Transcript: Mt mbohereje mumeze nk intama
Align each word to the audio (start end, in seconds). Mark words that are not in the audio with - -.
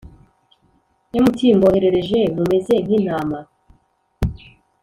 Mt 1.23 1.37
mbohereje 1.57 2.19
mumeze 2.35 2.73
nk 2.83 2.91
intama 2.97 3.39